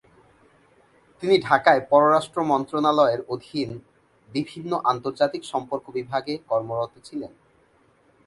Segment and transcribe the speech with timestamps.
[1.23, 3.69] তিনি ঢাকায় পররাষ্ট্র মন্ত্রণালয়ের অধীন
[4.29, 7.31] বিভিন্ন আন্তর্জাতিক সম্পর্ক বিভাগে কর্মরত ছিলেন।